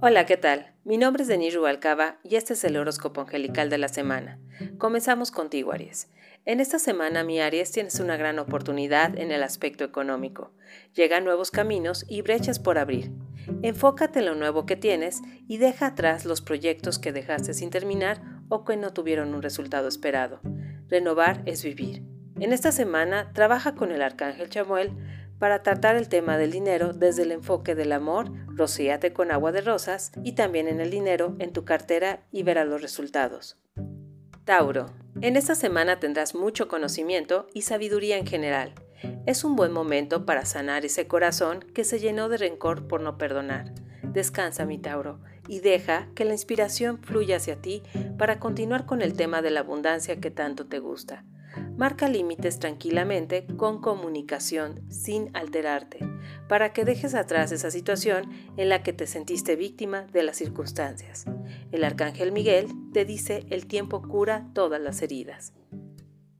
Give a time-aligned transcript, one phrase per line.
[0.00, 0.74] Hola, ¿qué tal?
[0.84, 4.38] Mi nombre es Denis Rubalcaba y este es el horóscopo angelical de la semana.
[4.78, 6.08] Comenzamos contigo, Aries.
[6.44, 10.52] En esta semana, mi Aries, tienes una gran oportunidad en el aspecto económico.
[10.94, 13.10] Llegan nuevos caminos y brechas por abrir.
[13.62, 18.22] Enfócate en lo nuevo que tienes y deja atrás los proyectos que dejaste sin terminar
[18.48, 20.40] o que no tuvieron un resultado esperado.
[20.86, 22.04] Renovar es vivir.
[22.38, 24.92] En esta semana, trabaja con el arcángel Chamuel
[25.38, 29.60] para tratar el tema del dinero desde el enfoque del amor, rocíate con agua de
[29.60, 33.56] rosas y también en el dinero en tu cartera y verás los resultados.
[34.44, 34.86] Tauro,
[35.20, 38.74] en esta semana tendrás mucho conocimiento y sabiduría en general.
[39.26, 43.18] Es un buen momento para sanar ese corazón que se llenó de rencor por no
[43.18, 43.72] perdonar.
[44.02, 47.82] Descansa, mi Tauro, y deja que la inspiración fluya hacia ti
[48.16, 51.24] para continuar con el tema de la abundancia que tanto te gusta.
[51.78, 56.00] Marca límites tranquilamente con comunicación, sin alterarte,
[56.48, 61.26] para que dejes atrás esa situación en la que te sentiste víctima de las circunstancias.
[61.70, 65.52] El arcángel Miguel te dice el tiempo cura todas las heridas.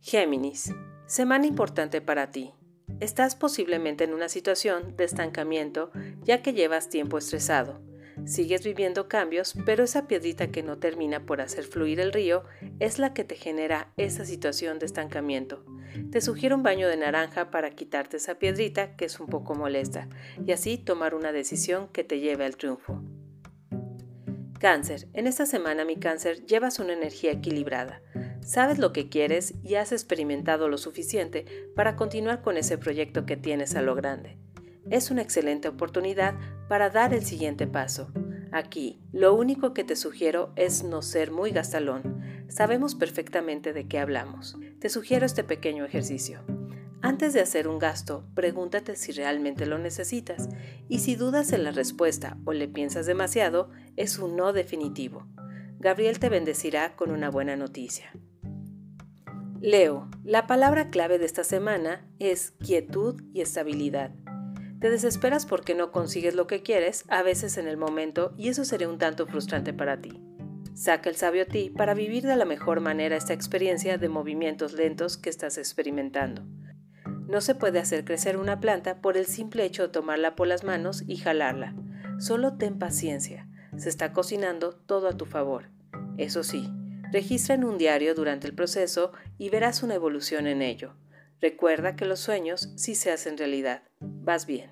[0.00, 0.72] Géminis,
[1.06, 2.52] semana importante para ti.
[3.00, 5.90] Estás posiblemente en una situación de estancamiento
[6.22, 7.80] ya que llevas tiempo estresado
[8.26, 12.44] Sigues viviendo cambios, pero esa piedrita que no termina por hacer fluir el río
[12.80, 15.64] es la que te genera esa situación de estancamiento.
[16.10, 20.08] Te sugiero un baño de naranja para quitarte esa piedrita que es un poco molesta
[20.44, 23.02] y así tomar una decisión que te lleve al triunfo.
[24.58, 28.00] Cáncer, en esta semana mi cáncer llevas una energía equilibrada.
[28.40, 31.44] Sabes lo que quieres y has experimentado lo suficiente
[31.76, 34.38] para continuar con ese proyecto que tienes a lo grande
[34.90, 36.34] es una excelente oportunidad
[36.68, 38.12] para dar el siguiente paso.
[38.52, 42.22] Aquí, lo único que te sugiero es no ser muy gastalón.
[42.48, 44.56] Sabemos perfectamente de qué hablamos.
[44.78, 46.44] Te sugiero este pequeño ejercicio.
[47.02, 50.48] Antes de hacer un gasto, pregúntate si realmente lo necesitas
[50.88, 55.26] y si dudas en la respuesta o le piensas demasiado, es un no definitivo.
[55.78, 58.10] Gabriel te bendecirá con una buena noticia.
[59.60, 64.14] Leo, la palabra clave de esta semana es quietud y estabilidad.
[64.84, 68.66] Te desesperas porque no consigues lo que quieres, a veces en el momento, y eso
[68.66, 70.20] sería un tanto frustrante para ti.
[70.74, 75.16] Saca el sabio ti para vivir de la mejor manera esta experiencia de movimientos lentos
[75.16, 76.42] que estás experimentando.
[77.26, 80.64] No se puede hacer crecer una planta por el simple hecho de tomarla por las
[80.64, 81.74] manos y jalarla.
[82.18, 83.48] Solo ten paciencia.
[83.78, 85.70] Se está cocinando todo a tu favor.
[86.18, 86.70] Eso sí,
[87.10, 90.92] registra en un diario durante el proceso y verás una evolución en ello.
[91.44, 93.82] Recuerda que los sueños sí se hacen realidad.
[94.00, 94.70] Vas bien.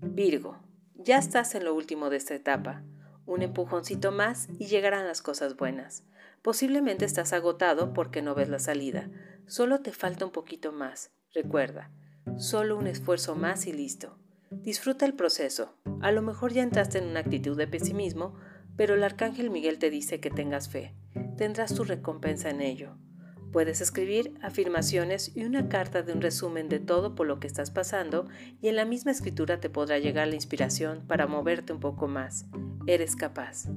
[0.00, 0.58] Virgo,
[0.96, 2.82] ya estás en lo último de esta etapa.
[3.24, 6.02] Un empujoncito más y llegarán las cosas buenas.
[6.42, 9.08] Posiblemente estás agotado porque no ves la salida.
[9.46, 11.12] Solo te falta un poquito más.
[11.32, 11.92] Recuerda,
[12.36, 14.18] solo un esfuerzo más y listo.
[14.50, 15.76] Disfruta el proceso.
[16.00, 18.34] A lo mejor ya entraste en una actitud de pesimismo,
[18.76, 20.96] pero el arcángel Miguel te dice que tengas fe.
[21.36, 22.96] Tendrás tu recompensa en ello.
[23.54, 27.70] Puedes escribir afirmaciones y una carta de un resumen de todo por lo que estás
[27.70, 28.26] pasando
[28.60, 32.46] y en la misma escritura te podrá llegar la inspiración para moverte un poco más.
[32.88, 33.68] Eres capaz.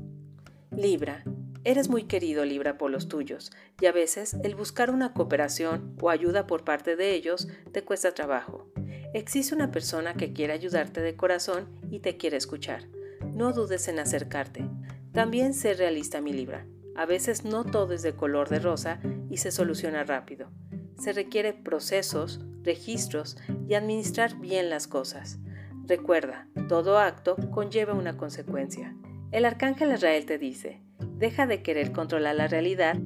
[0.75, 1.23] Libra.
[1.63, 6.09] Eres muy querido Libra por los tuyos y a veces el buscar una cooperación o
[6.09, 8.71] ayuda por parte de ellos te cuesta trabajo.
[9.13, 12.85] Existe una persona que quiere ayudarte de corazón y te quiere escuchar.
[13.31, 14.67] No dudes en acercarte.
[15.11, 16.66] También sé realista mi Libra.
[16.95, 18.99] A veces no todo es de color de rosa
[19.29, 20.49] y se soluciona rápido.
[20.97, 25.39] Se requiere procesos, registros y administrar bien las cosas.
[25.85, 28.95] Recuerda, todo acto conlleva una consecuencia.
[29.31, 32.97] El arcángel Israel te dice, deja de querer controlar la realidad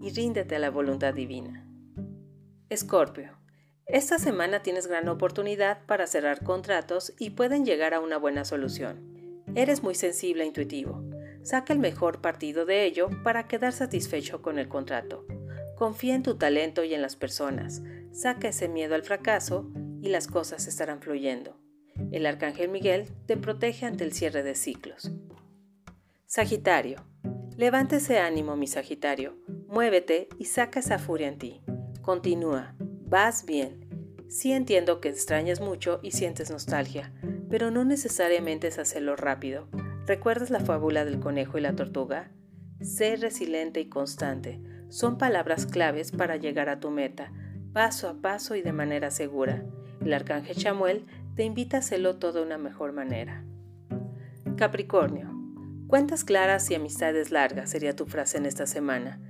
[0.00, 1.66] y ríndete a la voluntad divina.
[2.68, 3.38] Escorpio,
[3.86, 9.42] esta semana tienes gran oportunidad para cerrar contratos y pueden llegar a una buena solución.
[9.56, 11.02] Eres muy sensible e intuitivo
[11.42, 15.24] Saca el mejor partido de ello para quedar satisfecho con el contrato.
[15.80, 17.80] Confía en tu talento y en las personas.
[18.12, 21.58] Saca ese miedo al fracaso y las cosas estarán fluyendo.
[22.12, 25.10] El Arcángel Miguel te protege ante el cierre de ciclos.
[26.26, 27.02] Sagitario.
[27.56, 29.38] Levántese ánimo, mi Sagitario.
[29.68, 31.62] Muévete y saca esa furia en ti.
[32.02, 32.76] Continúa.
[32.78, 33.88] Vas bien.
[34.28, 37.14] Sí entiendo que extrañas mucho y sientes nostalgia,
[37.48, 39.66] pero no necesariamente es hacerlo rápido.
[40.06, 42.30] ¿Recuerdas la fábula del conejo y la tortuga?
[42.82, 44.60] Sé resiliente y constante.
[44.90, 47.32] Son palabras claves para llegar a tu meta,
[47.72, 49.64] paso a paso y de manera segura.
[50.04, 51.06] El arcángel Chamuel
[51.36, 53.44] te invita a hacerlo todo de una mejor manera.
[54.56, 55.30] Capricornio.
[55.86, 59.20] Cuentas claras y amistades largas sería tu frase en esta semana.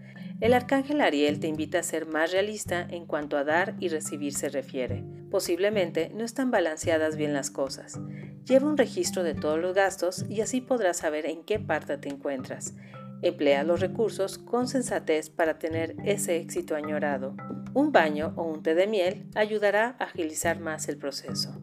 [0.41, 4.33] El arcángel Ariel te invita a ser más realista en cuanto a dar y recibir
[4.33, 5.05] se refiere.
[5.31, 8.01] Posiblemente no están balanceadas bien las cosas.
[8.47, 12.09] Lleva un registro de todos los gastos y así podrás saber en qué parte te
[12.09, 12.75] encuentras.
[13.23, 17.37] Emplea los recursos con sensatez para tener ese éxito añorado.
[17.75, 21.61] Un baño o un té de miel ayudará a agilizar más el proceso.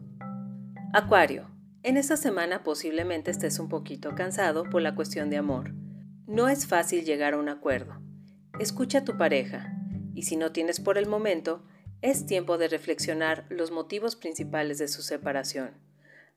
[0.92, 1.50] Acuario.
[1.82, 5.72] En esta semana posiblemente estés un poquito cansado por la cuestión de amor.
[6.26, 8.00] No es fácil llegar a un acuerdo.
[8.60, 9.74] Escucha a tu pareja
[10.14, 11.64] y si no tienes por el momento,
[12.02, 15.72] es tiempo de reflexionar los motivos principales de su separación.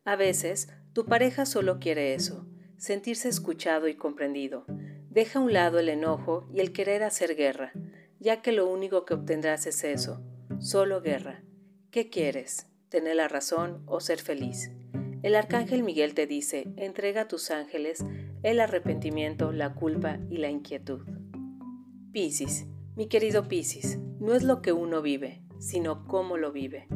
[0.05, 2.47] A veces, tu pareja solo quiere eso,
[2.77, 4.65] sentirse escuchado y comprendido.
[5.11, 7.73] Deja a un lado el enojo y el querer hacer guerra,
[8.21, 10.21] ya que lo único que obtendrás es eso,
[10.59, 11.43] solo guerra.
[11.91, 12.67] ¿Qué quieres?
[12.87, 14.71] ¿Tener la razón o ser feliz?
[15.21, 18.05] El arcángel Miguel te dice, entrega a tus ángeles
[18.41, 21.01] el arrepentimiento, la culpa y la inquietud.
[22.13, 22.65] Piscis,
[22.95, 26.87] mi querido Piscis, no es lo que uno vive, sino cómo lo vive.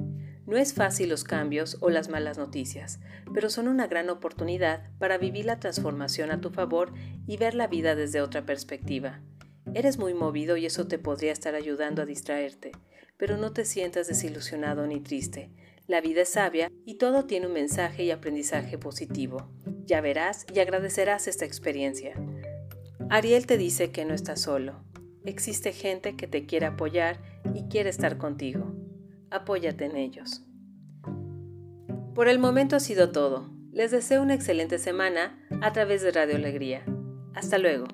[0.45, 2.99] No es fácil los cambios o las malas noticias,
[3.33, 6.93] pero son una gran oportunidad para vivir la transformación a tu favor
[7.25, 9.21] y ver la vida desde otra perspectiva.
[9.73, 12.71] Eres muy movido y eso te podría estar ayudando a distraerte,
[13.17, 15.49] pero no te sientas desilusionado ni triste.
[15.87, 19.49] La vida es sabia y todo tiene un mensaje y aprendizaje positivo.
[19.85, 22.13] Ya verás y agradecerás esta experiencia.
[23.09, 24.83] Ariel te dice que no estás solo,
[25.25, 27.19] existe gente que te quiere apoyar
[27.53, 28.84] y quiere estar contigo.
[29.31, 30.43] Apóyate en ellos.
[32.13, 33.49] Por el momento ha sido todo.
[33.71, 36.85] Les deseo una excelente semana a través de Radio Alegría.
[37.33, 37.87] Hasta luego.